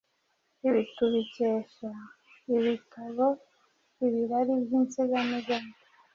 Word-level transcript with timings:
Ibi 0.67 0.81
tubikesha 0.95 1.89
igitabo 2.55 3.25
Ibirari 4.05 4.53
by’insigamigani, 4.63 5.73